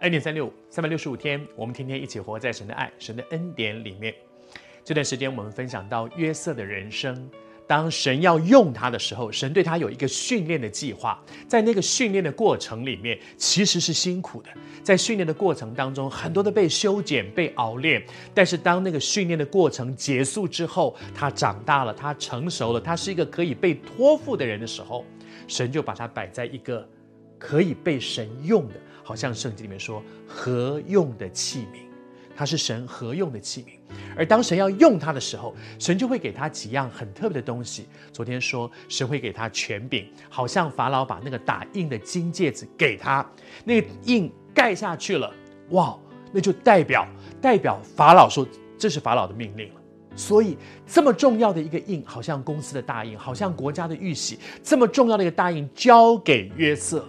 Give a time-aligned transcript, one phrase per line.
[0.00, 4.14] 恩典三六五，三百六十五天，我们天天一起活在神的爱、神的恩典里面。
[4.84, 7.28] 这段时间，我们分享到约瑟的人生。
[7.66, 11.20] 当神要用他的时候，神对他有一个训练的计划。
[11.48, 14.50] 在那个训练的过程里面，其实是辛苦的。
[14.82, 18.04] 在训练的过程当中，很多的被修剪、被熬练。
[18.34, 25.04] 但是当那个训练的过程结束之后，他长大了，他成熟了，他是一个可以被托付的人的时候，
[25.48, 26.86] 神就把他摆在一个
[27.38, 28.74] 可以被神用的。
[29.06, 31.78] 好像圣经里面说，合用的器皿，
[32.34, 33.66] 他是神合用的器皿。
[34.16, 37.86] 而当神要用他的时候，神就会给他几样很特别的东西。
[38.12, 43.24] 昨天说，神会给他权柄，好像法老把那个打印的金戒指给他，
[43.64, 45.32] 那个印盖下去了，
[45.70, 45.96] 哇，
[46.32, 47.06] 那就代表
[47.40, 48.44] 代表法老说
[48.76, 49.80] 这是法老的命令了。
[50.16, 57.08] 所以这么重要的一个印，好像公司的大印，好像国家的玉玺，这么重要的一个大印交给约瑟，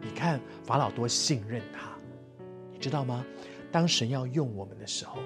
[0.00, 0.40] 你看。
[0.72, 1.90] 法老多信任他，
[2.72, 3.22] 你知道吗？
[3.70, 5.18] 当神要用我们的时候，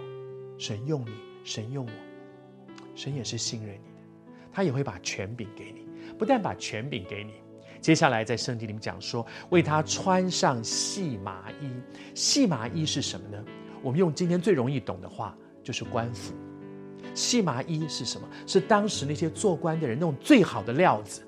[0.58, 1.12] 神用你，
[1.44, 5.86] 神用我，神也是信任你的，他也会把权柄给你。
[6.18, 7.34] 不但把权柄给你，
[7.80, 11.70] 接下来在圣经里面讲说，为他穿上细麻衣。
[12.12, 13.44] 细麻衣是什么呢？
[13.84, 16.34] 我们用今天最容易懂的话，就是官服。
[17.14, 18.28] 细麻衣是什么？
[18.48, 21.22] 是当时那些做官的人那种最好的料子。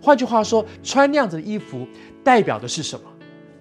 [0.00, 1.88] 换句话说，穿那样子的衣服，
[2.22, 3.10] 代表的是什么？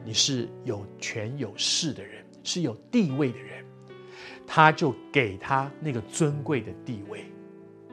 [0.06, 3.66] 你是有权有势的人，是有地位的人，
[4.46, 7.26] 他就给他那个尊贵的地位。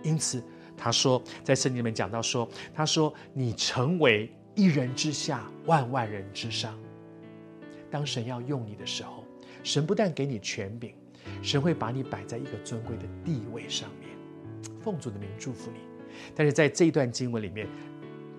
[0.02, 0.42] 因此，
[0.76, 6.78] 他说在圣经里面讲到说，他说你成为一人之下，万万人之上。
[7.90, 9.24] 当神要用你的时候，
[9.62, 10.94] 神不但给你权柄，
[11.42, 14.10] 神会把你摆在一个尊贵的地位上面。
[14.80, 15.78] 奉主的名祝福你。
[16.34, 17.68] 但是在这一段经文里面，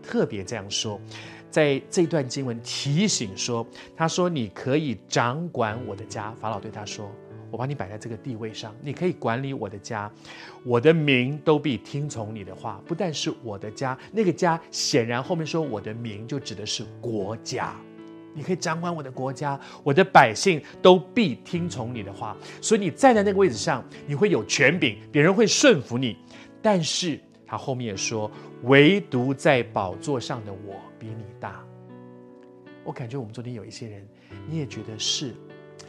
[0.02, 1.00] 特别这样说。
[1.50, 7.12] 在这段经文提醒说，他说：“你可以掌管我的家。”法老对他说
[7.52, 10.10] ：“我把你摆在这个地位上，你可以管理我的家，
[10.64, 12.82] 我的民都必听从你的话。
[12.88, 17.76] 不但是我的家，那个家显然后面说我的民就指的是国家。
[18.34, 22.34] 你可以掌管我的国家，我的百姓都必听从你的话。
[22.62, 26.16] 所以你站在那个位置上，你会有权柄，别人会顺服你。
[26.62, 27.20] 但是
[27.52, 28.32] 他后面也说，
[28.64, 31.66] 唯独在宝座上的我。”比你大，
[32.86, 34.08] 我感觉我们昨天有一些人，
[34.48, 35.34] 你也觉得是，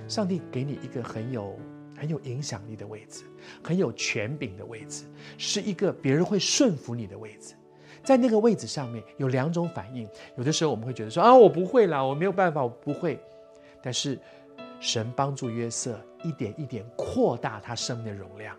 [0.08, 1.54] 上帝给你一个很有
[1.94, 3.24] 很有影响力的位置，
[3.62, 5.04] 很有权柄的位置，
[5.36, 7.54] 是一个别人会顺服你的位置。
[8.02, 10.08] 在那个位置上面有两种反应，
[10.38, 13.20] 有的时候我们会觉得说啊，我不会啦，我没有办法，我不会。
[13.82, 14.18] 但是
[14.80, 18.56] 神帮助约瑟一点一点扩大他生命的容量，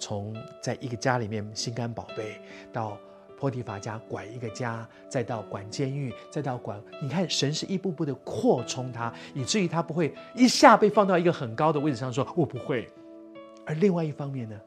[0.00, 2.40] 从在一个家里面心肝宝贝
[2.72, 2.98] 到。
[3.38, 12.86] 波提乏家管一个家，再到管监狱，再到管，你看神是一步步的扩充他，以至于他不会一下被放到一个很高的位置上说，我不会。
[13.64, 14.60] 而另外一方面呢，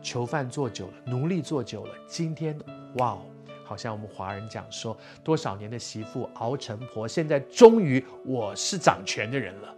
[0.00, 2.58] 囚犯做久了，奴隶做久了，今天
[2.96, 3.22] 哇哦，
[3.66, 9.74] 好像我们华人讲说，多少年的媳妇熬成婆，现在终于我是掌权的人了。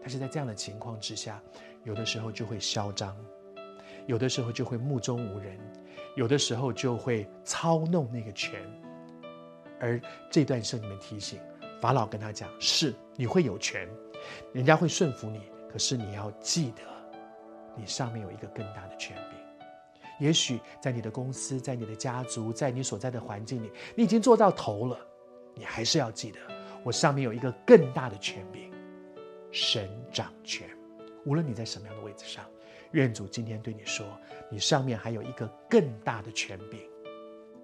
[0.00, 1.40] 但是在这样的情况之下，
[1.84, 3.16] 有的时候就会嚣张，
[4.10, 5.56] 有的时候就会目中无人。
[6.16, 8.60] 有的时候就会操弄那个权，
[9.78, 11.38] 而这段圣经里面提醒
[11.80, 13.88] 法老跟他讲：是你会有权，
[14.52, 16.82] 人家会顺服你，可是你要记得，
[17.76, 19.38] 你上面有一个更大的权柄。
[20.18, 24.98] 也许在你的公司，在你的家族，在你所在的环境里，你已经做到头了，
[25.54, 26.40] 你还是要记得，
[26.82, 28.72] 我上面有一个更大的权柄，
[29.52, 30.68] 神掌权。
[31.24, 32.44] 无论你在什么样的位置上。
[32.92, 34.04] 愿主今天对你说，
[34.50, 36.80] 你上面还有一个更大的权柄，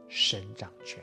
[0.09, 1.03] 神掌权。